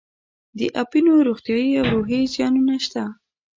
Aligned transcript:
د 0.57 0.59
اپینو 0.81 1.11
روغتیایي 1.27 1.71
او 1.79 1.85
روحي 1.93 2.21
زیانونه 2.33 2.75
شته. 2.85 3.03